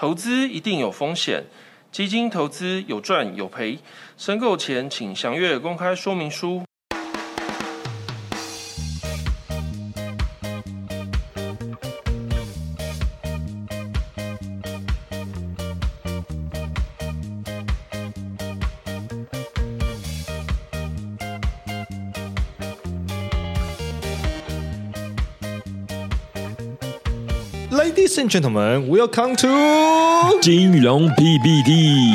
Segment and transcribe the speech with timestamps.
[0.00, 1.44] 投资一定有风险，
[1.92, 3.78] 基金投资有赚有赔，
[4.16, 6.62] 申购前请详阅公开说明书。
[28.20, 29.48] And gentlemen, welcome to
[30.42, 32.12] 金融 PPT，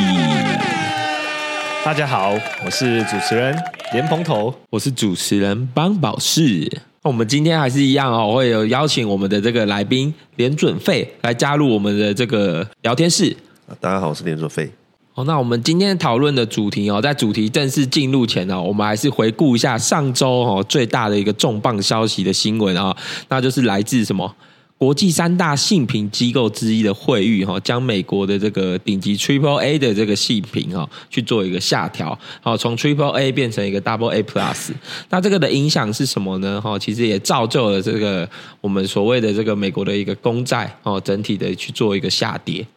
[1.83, 3.57] 大家好，我是主持人
[3.91, 4.53] 莲蓬头。
[4.69, 6.71] 我是主持人邦宝士。
[7.01, 13.35] 我们今天还是一样哦，会有邀请我们的这个来宾连准费来加入我们的这个聊天室。
[13.79, 14.71] 大家好，我是连准费。
[15.15, 22.95] 哦，那我们今天讨论的主题哦，在主题正式进入前呢，我们还是回顾一下上周哦最大的一个重磅消息的新闻啊，
[23.29, 24.31] 那就是来自什么？
[24.77, 34.71] 国际三大信评机构之一的惠誉哈，将美国的这个顶级 Triple A 的这个信评哈去做一个下调，好从 Triple A 变成一个 Double A Plus。
[35.09, 36.59] 那这个的影响是什么呢？
[36.59, 42.67] 哈，其实也造就了这个我们所谓的这个美国的一个公债哦，整体的去做一个下跌，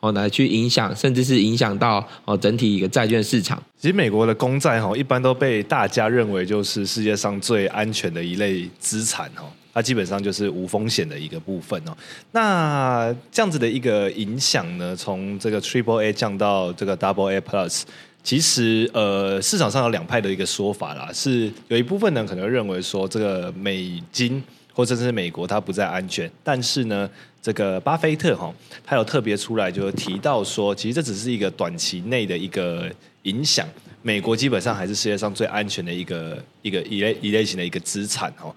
[0.00, 3.60] 哦，来去影响，甚至是影响到哦整体一个债券市场。
[3.80, 9.44] 其实美国的公债哈，一般都被大家认为就是世界上最安全的一类资产哈。
[9.76, 11.94] 它基本上就是无风险的一个部分哦。
[12.32, 17.82] 那这样子的一个影响呢，从这个 Triple A 降到这个 Double A Plus，
[18.22, 27.06] 其实呃市场上有两派的一个说法啦，是有一部分人可能认为说这个美金或者是美国它不再安全，但是呢，
[27.42, 28.50] 这个巴菲特哈，
[28.82, 32.90] 他有特别出来就提到说，其实这只是一个短期内的一个
[33.24, 33.68] 影响，
[34.00, 38.56] 美国基本上还是世界上最安全的一个一个一类一类型的一个资产哦。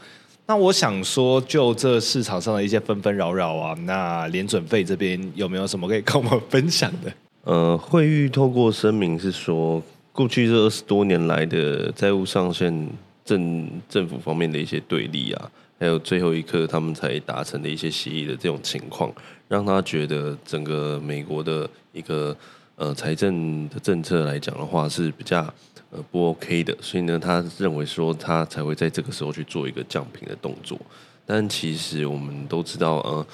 [0.50, 7.14] 那我想说，就这市场上的一些纷纷扰扰啊，那联准费这边有没有什么可以跟我们分享的？
[7.44, 9.80] 呃，惠誉透过声明是说，
[10.12, 12.90] 过去这二十多年来的债务上限
[13.24, 19.14] 政政府方面的一些对立啊，还有最后一刻他们才达成的一些协议的这种情况，
[19.48, 22.36] 让他觉得整个美国的一个
[22.76, 25.46] 呃财政的政策来讲的话是比较。
[25.92, 30.80] 呃，不 OK 的，所以呢，他认为说他才会在这个时候去做一个降频的动作。
[31.26, 33.26] 但其实我们都知道，呃，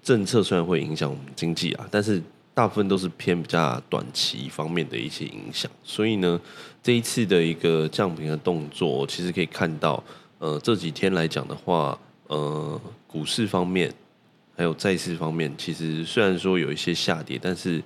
[0.00, 2.22] 政策虽然会影响我们经济啊，但是
[2.54, 5.68] 大部分都是偏比较短期方面的一些影响。
[5.82, 6.40] 所以呢，
[6.80, 10.00] 这一次的一个降频的动作，其实可以看到，
[10.38, 11.98] 呃，这几天来讲的话，
[12.28, 13.92] 呃，股市方面
[14.56, 17.82] 还有债市方面，其实虽然说有一些下跌，但是。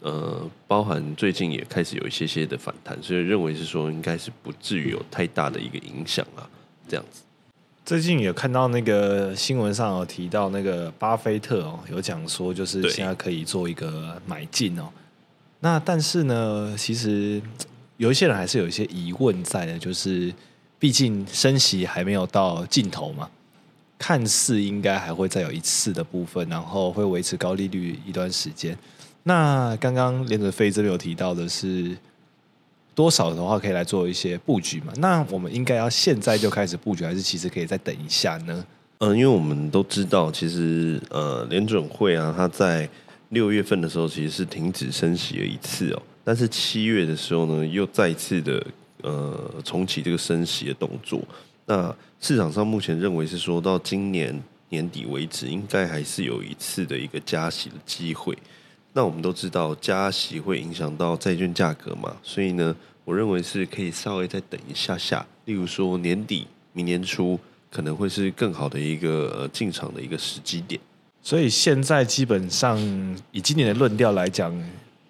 [0.00, 6.48] 呃，包含最近也开始有一些些的反弹，所以认为是说应该是不至于有太大的一个影响啊，
[6.88, 7.22] 这样子。
[7.84, 14.88] 最近有看到那个新闻上有提到那个巴菲特哦，有讲说就是现在可以做一个买进哦。
[15.60, 17.42] 那但是呢，其实
[17.96, 20.32] 有一些人还是有一些疑问在的，就是
[20.78, 23.28] 毕竟升息还没有到尽头嘛，
[23.98, 28.76] 看似应该还会再有一次的部分，然后会维持高利率一段时间。
[29.22, 31.96] 那刚刚连准飞这边有提到的是
[32.94, 34.92] 多少的话，可以来做一些布局嘛？
[34.96, 38.64] 那我们应该要现在就开始布局，还是其实可以再等一下呢？
[38.98, 42.88] 嗯，因为我们都知道，其实呃，联准会啊，它在
[43.30, 48.66] 六月份的时候其实是停止升息了一次哦，但是七月的时候呢，又再次的
[49.02, 51.22] 呃重启这个升息的动作。
[51.66, 54.38] 那市场上目前认为是说到今年
[54.68, 58.36] 年底为止，应该还是有一次的一个加息的机会。
[58.92, 62.74] 那我们都知道加息会影响到债券价格嘛，所以呢，
[63.04, 67.38] 我认为是可以稍微再等一下下，例如说年底、明年初
[67.70, 70.80] 可能会是更好的一个进场的一个时机点。
[71.22, 72.78] 所以现在基本上
[73.30, 74.52] 以今年的论调来讲，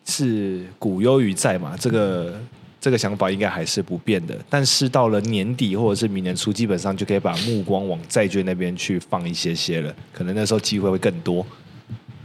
[0.05, 2.39] 是股优于债嘛，这个
[2.81, 4.37] 这个想法应该还是不变的。
[4.51, 11.47] 但是到了年底或者是明年初，基本上就可以把目光往债券那边去放一些些了，可能那时候机会会更多。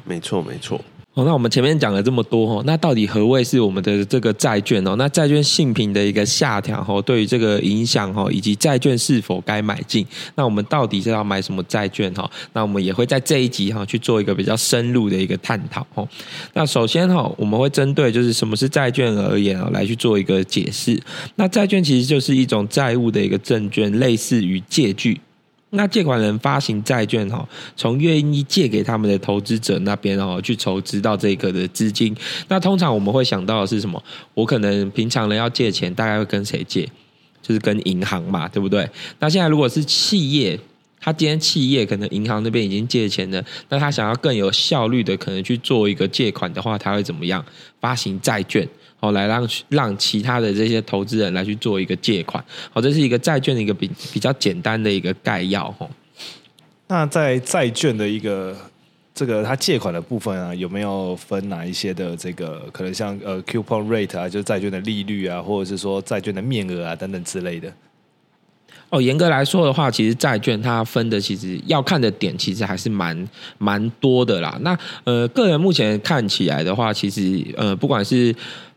[0.04, 0.84] 没错，没错。
[1.16, 4.98] 哦，那我们前面讲了这么多哦，那到底何谓是我们的这个债券哦？
[4.98, 12.30] 那债券性品的一个下调哦，对于这个影响哦，以及债券是否该买进，那我们到底是要买什么债券哈？
[12.52, 16.06] 那我们也会在这一集哈去做一个比较深入的一个探讨哦。
[16.54, 21.02] 那首先哈，我们会针对就是什么是债券而言啊，来去做一个解释。
[21.36, 25.22] 那债券其实就是一种债务的一个证券，类似于借据。
[25.76, 32.16] 那借款人发行债券哈，从愿意借给他们的投资者那边哦，去筹资到这个的资金。
[32.48, 34.02] 那通常我们会想到的是什么？
[34.34, 36.90] 我可能平常人要借钱，大概会跟谁借？
[37.42, 38.90] 就是跟银行嘛，对不对？
[39.20, 40.60] 那现在如果是企业。
[41.06, 47.46] 他今天企业可能银行那边已经借钱了，那他想要更有效率的可能去做一个借款的话，他会怎么样？
[47.80, 48.68] 发行债券，
[49.00, 55.88] 哦，来让让其他的这些投资人来去做一个借款，好，这是一个债券的一个比比较简单的一个概要，哦。
[56.88, 58.58] 那在债券的一个
[59.14, 67.72] 这个它借款的部分啊，有没有分哪一些的这个可能像呃 coupon rate 啊，就是债券的利率啊，或者是说债券的面额啊等等之类的？
[68.96, 73.28] 哦，严格来说的话，其实债券它分的其实要看的点其实还是蛮
[73.58, 74.58] 蛮多的啦。
[74.62, 78.34] 那呃，个人目前看起来的话，其实呃，不管是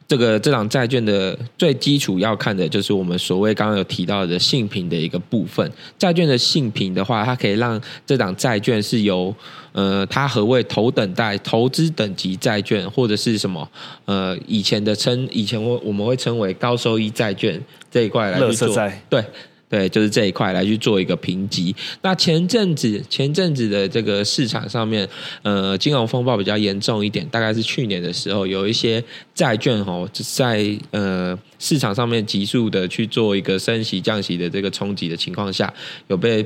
[0.09, 5.70] 这个这档债券的最基础要看的就是我们所谓刚刚有提到的性评的一个部分。
[5.97, 9.32] 债券的性评的话，它可以让这档债券是由
[9.70, 13.70] 呃，它何谓头等待、投资等级债券，或者是什么
[14.06, 18.75] 呃，以前的称以前我我们会称为高收益债券这一块来去做
[19.09, 19.25] 对。
[19.69, 21.76] 对，就是这一块来去做一个评级。
[22.00, 25.06] 那前阵子前阵子的这个市场上面，
[25.43, 29.03] 呃，金融风暴比较严重一点，大概是去年的时候，有一些
[29.35, 35.70] 债券哦，在呃市场上面急速的去做一个升息降息的这个冲击的情况下，
[36.06, 36.43] 有被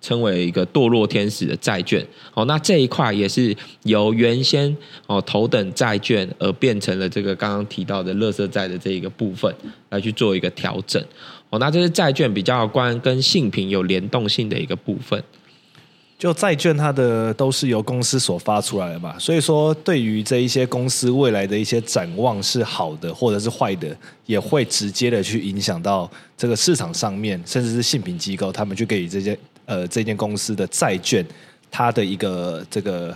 [0.00, 2.06] 称为一个堕落天使的债券。
[2.34, 4.76] 哦，那这一块也是由原先
[5.08, 9.52] 哦头等债券而变成了这个刚刚提到的垃圾债的这一个部分
[9.88, 11.02] 来去做一个调整。
[11.58, 15.22] 那这是债券比较关跟性平有联动性的一个部分。
[16.16, 29.36] 就债券它的都是由公司所发出来的嘛，所以说对于这一些公司未来的一些展望是好的或者是坏的，也会直接的去影响到这个市场上面，甚至是信评机构他们去给予这些
[29.66, 31.26] 呃这间公司的债券
[31.70, 33.14] 它的一个这个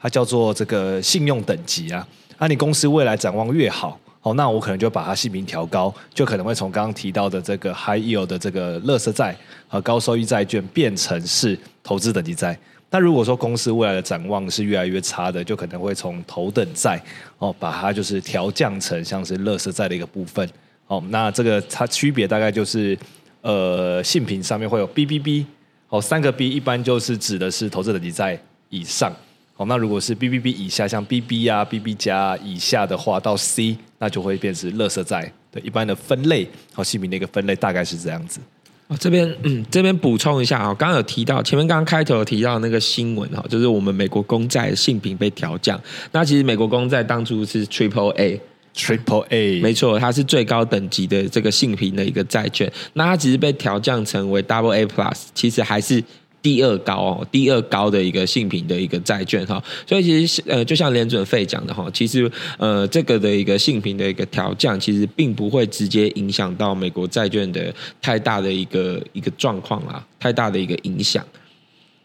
[0.00, 2.04] 它叫做这个信用等级啊，
[2.38, 4.00] 那你公司未来展望越好。
[4.22, 9.34] 哦，那我可能就把它性评调高，就可能会从刚刚提到的这个 high yield 的这个乐色债
[9.66, 12.58] 和高收益债券变成是投资等级债。
[12.90, 17.00] 那如果说公司未来的展望是越来越差的，就可能会从头等债
[17.38, 20.46] 哦，把它就是调降成像是乐色债的一个部分。
[20.86, 22.98] 哦，那这个它区别大概就是
[23.42, 25.46] 呃，性评上面会有 BBB
[25.88, 28.38] 哦，三个 B 一般就是指的是投资等级债
[28.68, 29.10] 以上。
[29.60, 35.30] 哦，那如果是 BBB 以下，像 BB 啊、BB 加以下的话，到 C，那就会变成垃圾债。
[35.52, 38.40] 对，一般的分类，好，姓名的一个分类大概是这样子。
[38.88, 45.78] 哦，这边嗯，这边补充一下啊，刚刚有提到前面刚刚开头有提到那个新闻哈，就是我们美国公债性品被调降。
[46.10, 52.72] 那其实美国公债当初是 Triple A，Triple A，没错，它是最高等级的这个性评的一个债券。
[52.94, 56.02] 那它其实被调降成为 Double A Plus，其实还是。
[56.42, 71.24] 第二高哦，第二高的一个性品的一个债券哈，所以其实呃，就像联准费讲的哈，其实呃，这个的一个性品的一个调降，其实并不会直接影响到美国债券的太大的一个一个状况啊，太大的一个影响。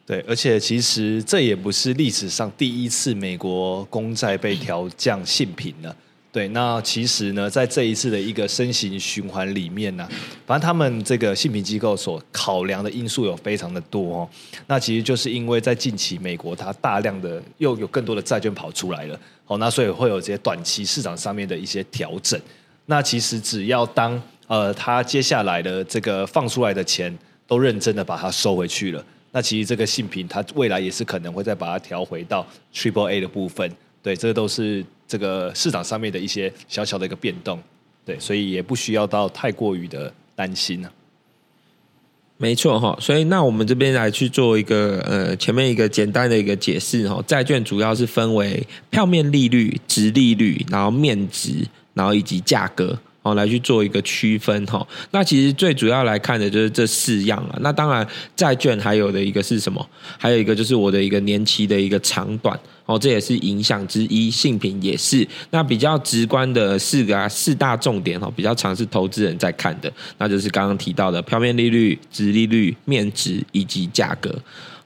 [0.05, 5.95] 对，而且其实这也不是历史上第一次美国公债被调降性品了。
[6.35, 10.05] 对，那其实呢，在这一次的一个升息循环里面呢，
[10.45, 14.29] 反正他们这个信评机构所考量的因素有非常的多哦。
[14.67, 19.17] 那其实就是因为在近期美国它大量的又有更多的债券跑出来了，
[19.47, 22.37] 哦，那所以会有这些短期市场上面的一些调整。
[22.87, 27.17] 那其实只要当呃它接下来的这个放出来的钱
[27.47, 33.71] 都认真的把它收回去了，那其实这个信评它未来也是可能会再把它调回到 Triple A 的部分。
[34.03, 37.59] 对，这个都是这个市场上面的一些小小的一个变动，
[38.05, 40.89] 对，所以也不需要到太过于的担心呢。
[42.37, 52.99] 没错哈，所以那我们这边来去做一个呃前面一个简单的一个解释哈，债券主要是分为票面利率、值利率，然后面值，然后以及价格。
[53.25, 54.87] 哦，来去做一个区分哈。
[55.09, 57.57] 那其实最主要来看的就是这四样了。
[57.61, 59.83] 那当然，债券还有的一个是什么？
[60.19, 64.29] 还有一个就是我的一个年期的一个长短哦，这也是影响之一。
[64.29, 65.27] 性品也是。
[65.49, 74.31] 那比较直观的四个，四大重点哈，比较常是投资人在看的，那就是刚刚提到的票面利率、值利率、面值以及价格。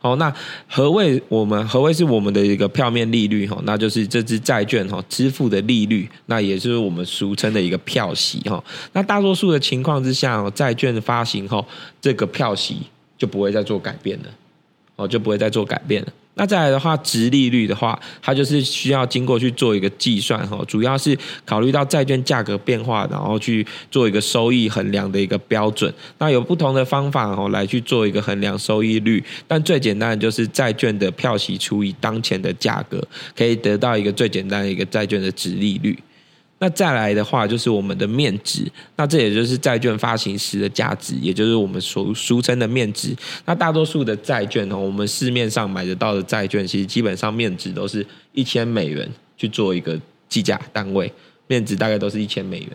[0.01, 0.33] 哦，那
[0.67, 3.61] 何谓我们何谓是我们的一个票面利率哈？
[3.65, 8.63] 那就是这支债券哈支付的利率，那也是我们俗称的一个票息哈。
[8.93, 11.65] 那大多数的情况之下，债券发行后，
[11.99, 12.77] 这个票息
[13.17, 14.25] 就不会再做改变了，
[14.95, 16.07] 哦，就不会再做改变了。
[16.39, 25.93] 那再来的话，值利率的话，它就是需要经过去做一个计算哈，主要是考虑到债券价格变化，然后去做一个收益衡量的一个标准。
[26.17, 33.05] 那有不同的方法哦，来去做一个衡量收益率，但最简单的就是债券的票息除以当前的价格，
[33.35, 35.99] 可以得到一个最简单的一个债券的值利率。
[36.61, 43.15] 那再来的话就是我们的面值，那这也就是债券发行时的价值，也就是我们所俗称的面值。
[43.45, 49.97] 那大多数的债券哦，我们市面上买得到的债券，其实基本上面值都是一千美元去做一个
[50.27, 51.11] 计价单位，
[51.47, 52.69] 面值大概都是一千美元。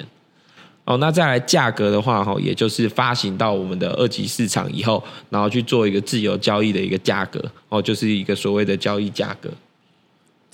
[0.87, 9.51] 哦，那再来价格的话，哈，也就是发行到我们的二级市场以后，然后去做一个自由交易的一个价格，哦，就是一个所谓的交易价格。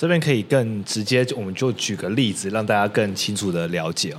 [0.00, 4.18] 这边可以更直接，我们就举个例子，让大家更清楚的了解哦。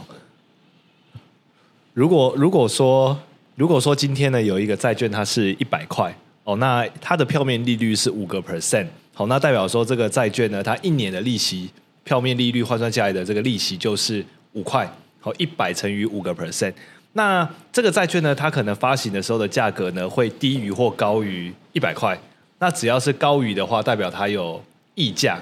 [1.96, 3.20] 如果如果说
[3.56, 8.86] 如果说今天呢有一个债券，它是一百块哦，那它的票面利率是五个 percent，
[9.16, 11.72] 好，那代表说这个债券呢，它一年的利息
[12.04, 14.24] 票面利率换算下来的这个利息就是
[14.54, 14.88] 五块。
[15.20, 16.76] 好，一百乘以五个 percent，
[17.14, 22.16] 那这个债券呢，它可能发行的时候的价格呢，会低于或高于一百块。
[22.60, 25.42] 那只要是高于的话，代表它有溢价。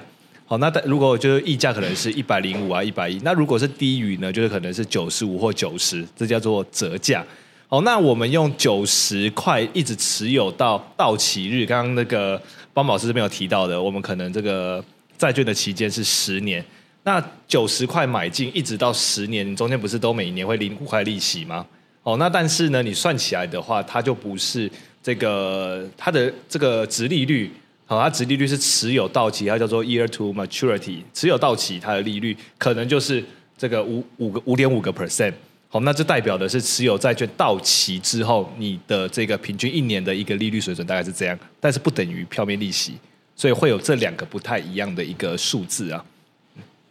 [0.50, 3.20] 好，那如果就是溢价可能是一百零五啊，一百一。
[3.22, 7.24] 那如果是低于呢，就是可能是九十五或九十，这叫做折价。
[7.68, 12.42] 好，那我们用九十块一直持有到到期日，刚刚那个
[12.74, 14.84] 邦宝师这边有提到的，我们可能这个
[15.16, 16.64] 债券的期间是十年。
[17.04, 21.64] 那九十块买进，一直到十年，中间不是都每年会领五块利息吗？
[22.02, 24.68] 哦，那但是呢，你算起来的话，它就不是
[25.00, 27.52] 这个它的这个值利率，
[27.90, 33.20] 好，它值利率是持有到期，它叫做 year to maturity，持有到期它的利率可能就是
[33.58, 35.32] 这个五五个五点五个 percent，
[35.68, 42.94] 好，那这代表的是持有债券到期之后，你的这个平均一年的一个利率水准大概是这样，但是不等于票面利息，
[43.34, 46.04] 所以会有这两个不太一样的一个数字啊。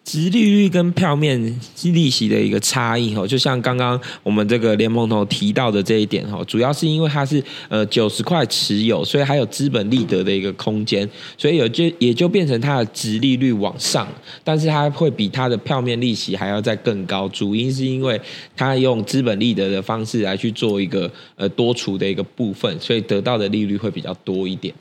[0.03, 1.39] 值利率跟票面
[1.84, 14.08] 利息的一个差异哦，就像刚刚我们这个联盟头提到的这一点哦，主要是因为它是呃九十块持有，所以还有资本利得的一个空间，所以有就也就变成它的值利率往上，
[14.44, 18.20] 但是它会比它的票面利息还要再更高，主因是因为
[18.58, 24.74] 它用资本利得的方式来去做一个呃多除的一个部分，所以得到的利率会比较多一点。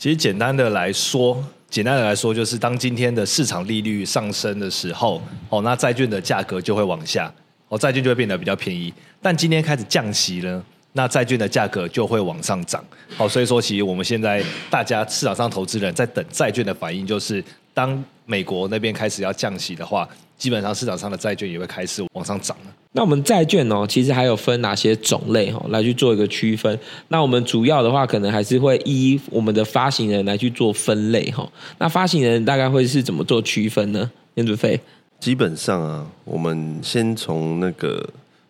[0.00, 1.44] 其实简单的来说。
[1.68, 7.30] 简单的来说，就是当今天的市场利率上升的时候，哦，那债券的价格就会往下，
[7.68, 8.92] 哦，债券就会变得比较便宜。
[9.20, 10.64] 但今天开始降息了，
[10.94, 12.82] 那债券的价格就会往上涨。
[13.14, 20.08] 好，所以说其实我们现在大家市场上投资人在等债券的反应，就是当美国那边开始要降息的话。
[20.40, 22.74] 基本上市场上的债券也会开始往上涨了。
[22.92, 26.76] 那我们债券哦，其实还有分哪些种类哈，来去做一个区分。
[27.08, 31.46] 那我们主要的话，可能还是会依我们的发行人来去做分类哈。
[31.78, 34.10] 那发行人大概会是怎么做区分呢？
[34.36, 34.80] 燕子飞，
[35.20, 38.08] 基本上啊，我们先从那个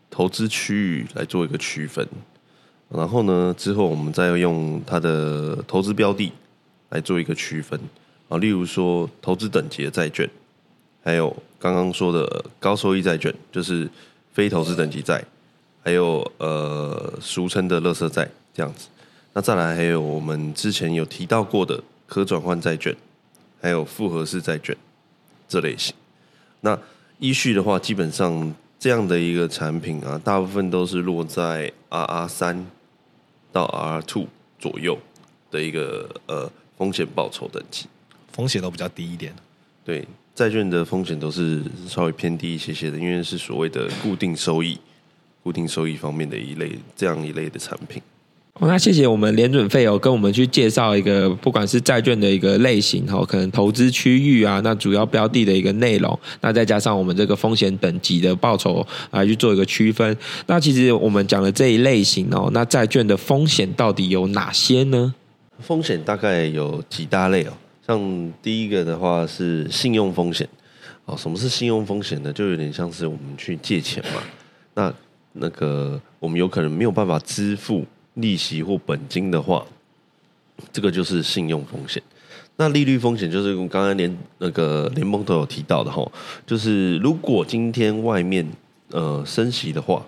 [0.09, 2.07] 投资区域来做一个区分，
[2.89, 6.31] 然后呢，之后我们再用它的投资标的
[6.91, 7.79] 来做一个区分
[8.29, 8.39] 啊。
[8.39, 10.31] 例如说，投资等级的债券，
[11.03, 11.37] 还有。
[11.63, 13.87] 刚刚说的高收益债券就是
[14.33, 15.23] 非投资等级债，
[15.85, 18.89] 还有呃俗称的垃圾债这样子。
[19.35, 22.97] 那再来还有我们之前有提到过的可转换债券，
[23.61, 24.75] 还有复合式债券
[25.47, 25.95] 这类型。
[26.63, 26.79] 那
[27.19, 32.67] 依序的话，基本上这样的一个产品啊，大部分都是落在 RR 三
[33.53, 34.27] 到 RR two
[34.59, 34.97] 左右
[35.51, 37.85] 的一个呃风险报酬等级，
[38.33, 39.35] 风险都比较低一点。
[39.91, 40.07] 对。
[40.33, 44.79] 债券的风险都是稍微偏低一些些的，因为是所谓的固定收益、
[45.43, 48.01] 固定收益方面的一类这样一类的产品。
[48.61, 60.17] 那谢谢我们联准费哦，跟我们去介绍一个不管是债券的一个类型哈，可能投资区域啊，那主要标的的一个内容，那再加上我们这个风险等级的报酬来去做一个区分。
[60.47, 65.15] 那其实我们讲的这一类型哦，那债券的风险到底有哪些呢？
[65.59, 67.53] 风险大概有几大类哦。
[67.91, 70.49] 像第一个的话是信用风险，
[71.07, 72.33] 哦，什么是信用风险呢？
[72.33, 74.23] 就有点像是我们去借钱嘛，
[74.75, 74.95] 那
[75.33, 79.67] 那个我们有可能没有办法支付利息或本金的话，
[80.73, 82.01] 这个就是信用风险。
[82.55, 86.09] 那利率风险就是刚刚连那个联盟都有提到的哈，
[86.47, 88.47] 就是如果今天外面
[88.93, 90.07] 呃升息的话，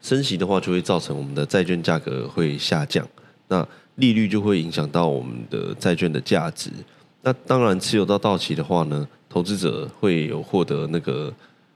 [0.00, 3.06] 升息的话就会造成我们的债券价格会下降，
[3.48, 6.70] 那利率就会影响到我们的债券的价值。
[7.22, 11.32] 那当然，持有到到期的话呢，投资者会有获得那个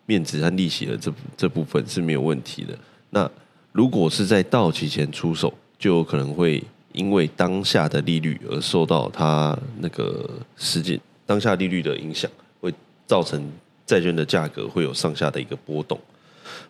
[0.07, 2.77] 面值和利息的这这部分是没有问题的。
[3.11, 3.31] 那
[3.73, 12.73] 如果是在到期前出手，就有可能会因为当下的利率而受到它那个时间当下利率的影响，会
[13.07, 13.47] 造成
[13.85, 16.01] 债券的价格会有上下的一个波动。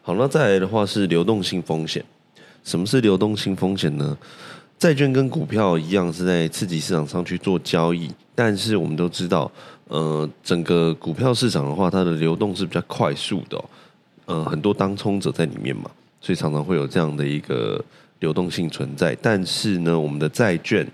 [0.02, 2.04] 好，那再来的话是流动性风险。
[2.64, 4.16] 什么是流动性风险呢？
[4.78, 8.10] 债券跟股票一样是在刺激市场上去做交易。
[8.34, 9.50] 但是我们都知道，
[9.86, 13.64] 呃，整个股票市场的话，它的流动是比较快速的、哦，
[14.26, 15.88] 呃，很多当冲者在里面嘛，
[16.20, 17.82] 所以常常会有这样的一个
[18.18, 19.16] 流动性存在。
[19.22, 20.84] 但是呢，我们的债券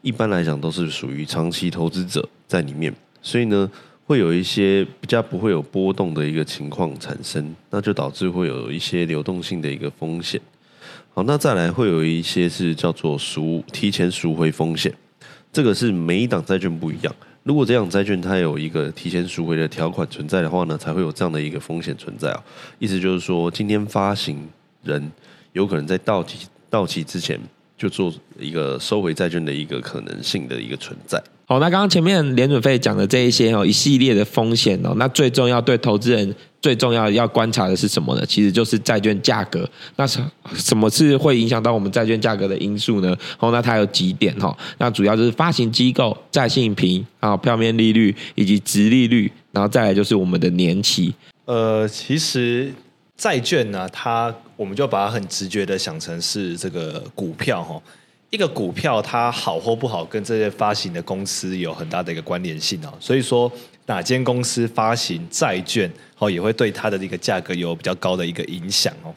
[0.00, 2.90] 一般来讲都是属于长期投资者在里面，
[3.20, 3.70] 所以呢，
[4.06, 10.40] 会有一些比较不会有波动的一个情况产生，那就导致会有一些流动性的一个风险。
[11.16, 14.92] 好，那再来会有一些是叫做赎提前赎回风险，
[15.50, 17.16] 这个是每一档债券不一样。
[17.42, 22.44] 如果这样债券它有一个提前赎回的条款存在的话呢，才会有这样的一个风险存在哦。
[22.78, 24.46] 意思就是说，今天发行
[24.82, 25.10] 人
[25.54, 27.40] 有可能在到期到期之前
[27.78, 31.18] 就做一个收回债券的一个可能性的一个存在。
[31.48, 38.26] 好，那刚刚前面联准会讲的这一些哦，一系列的风险哦，那最重要对投资人最重要要观察的是什么呢？
[38.26, 39.68] 其实就是债券价格。
[39.94, 40.20] 那什
[40.54, 43.16] 什么是会影响到我们债券价格的因素呢？
[43.38, 51.14] 哦，那它有几点哈，那主要就是发行机构、债信评啊、票面利率以及值利率，然后再来就是我们的年期。
[51.44, 52.74] 呃，其实
[53.16, 57.80] 债券呢，它我们就把它很直觉的想成是这个股票哈。
[58.30, 62.92] 一个股票它好或不好，跟这些发行的公司有很大的一个关联性哦。
[62.98, 63.50] 所以说，
[63.86, 69.14] 哪间公司发行债券，哦，也会对它的一个价格有比较高的一个影响哦。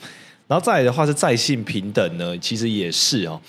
[0.48, 3.40] 然后再来的话是债信平等呢，其实也是哦。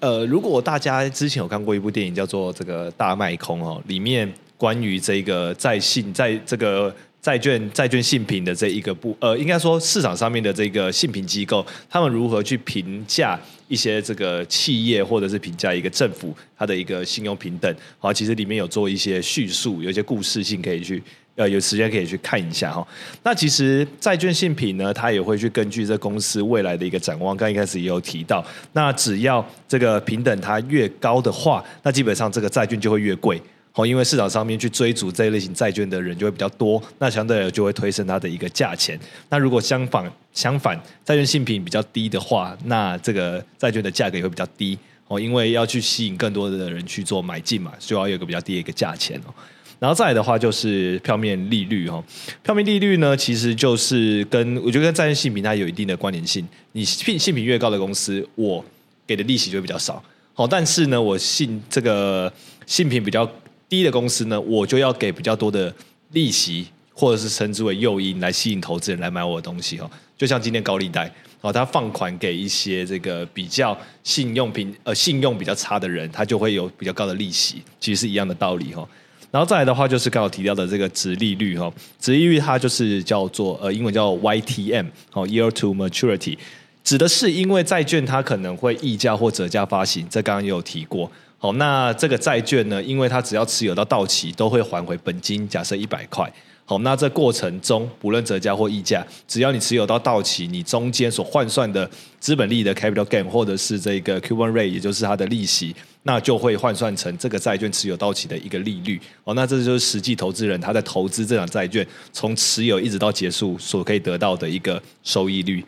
[0.00, 6.94] 呃，如果大家之前有看过一部电影叫做《这个大卖空》哦，里面关于这个债信在这个
[7.26, 21.02] 债券债券信评的这一个部，呃，应该说市场上面的这个信评机构，他们如何去评价一些这个企业，或者是评价一个政府它的一个信用平等，好，其实里面有做一些叙述，有一些故事性可以去。
[21.34, 22.86] 呃，有时间可以去看一下哈。
[23.22, 27.36] 那其实债券信评呢，它也会去根据这公司未来的一个展望。
[27.36, 28.42] 刚一开始也有提到，
[28.72, 33.38] 那只要这个平等它越高的话，那基本上这个债券就会越贵。
[33.76, 38.98] 哦，因为市场上面去追逐这一类型债券的人就会比较多，那相对而就会推升它的一个价钱。
[39.28, 44.78] 那如果相反相反，债券信评比较低的话，那这个债券的价格也会比较低。
[45.08, 49.34] 哦，因为要去吸引更多的人去做买进嘛，就要有一个比较低的一个价钱哦。
[49.78, 52.02] 然后再来的话就是票面利率哈，
[52.42, 56.44] 票面利率呢，其实就是跟我觉得跟债券信评它有一定的关联性。
[56.72, 58.64] 你信信评越高的公司，我
[59.06, 60.02] 给的利息就会比较少。
[60.32, 62.32] 好，但是呢，我信这个
[62.66, 63.30] 信评比较
[63.68, 65.74] 低的公司呢，我就要给比较多的
[66.12, 69.90] 利息，或者是称之为诱因来吸引投资人来买我的东西哈。
[70.16, 78.88] 就像今天高利贷，哦，他放款给一些这个比较信用平呃信用比较差的人，他就会有比较高的利息，其实是一样的道理哈。
[79.30, 86.38] 然后再来的话，就是刚好提到的这个值利率哈，值利率它就是叫做呃英文叫 YTM 哦，Year to Maturity，
[86.82, 91.10] 指的是因为债券它可能会溢价或折价发行，这刚刚也有提过。
[91.38, 96.32] 好，那这个债券呢，因为它只要持有到到期，都会还回本金，假设一百块。
[96.68, 109.00] 好，那这过程中不论折价或溢价，只要你持有到到期，你中间所换算的资本利的 capital gain 或者是这个 coupon rate，也就是它的利息，那就会换算成这个债券持有到期的一个利率。
[109.22, 115.64] 哦，那这就是实际投资人他在投资这张债券从持有一直到结束所可以得到的一个收益率。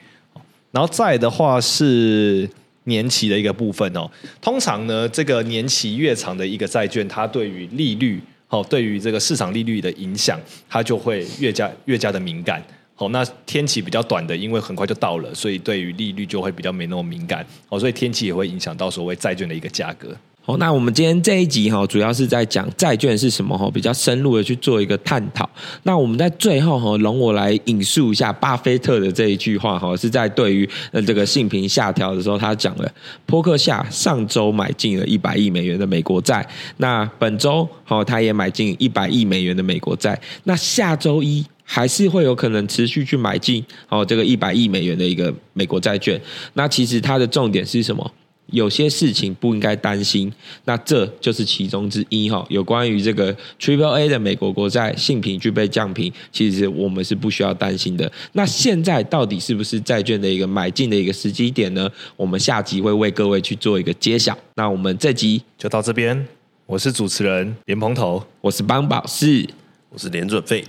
[0.72, 2.48] 然后再的话是
[2.88, 8.20] 年期的一个部分哦，通常呢，这个年期越长的一个债券，它对于利率。
[8.50, 12.62] 哦，对于这个市场利率的影响，它就会越加越加的敏感。
[12.94, 17.44] 好，那天期比较短的，因为很快就到了，所以对于利率就会比较没那么敏感。
[17.68, 20.16] 好，所以天气也会影响到所谓债券的一个价格。
[20.48, 25.48] 哦，那我们今天这一集哈，主要是在讲债券是什么哈，比较深入的去做一个探讨。
[25.82, 32.90] 那我们在最后哈，容我来引述一下巴菲特的这一句话哈，是在对于呃这个信评下调的时候，他讲了：
[33.26, 46.18] 波克夏上周买进了一百亿美元的美国债，那本周哦，他也买进一百亿美元的美国债，那下周一还是会有可能持续去买进哦这个一百亿美元的一个美国债券。
[46.54, 48.10] 那其实它的重点是什么？
[48.50, 50.32] 有些事情不应该担心，
[50.64, 52.44] 那这就是其中之一哈。
[52.48, 58.10] 有关于这个 Triple A 的美国国债信评具备降评，其实我们是不需要担心的。
[58.32, 61.90] 那现在到底是不是债券的一个买进的一个时机点呢？
[62.16, 64.36] 我们下集会为各位去做一个揭晓。
[64.54, 66.26] 那我们这集就到这边，
[66.66, 69.46] 我是主持人连蓬头，我是邦宝士，
[69.90, 70.64] 我是连准费，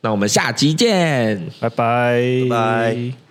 [0.00, 3.23] 那我们下集见，拜拜拜拜。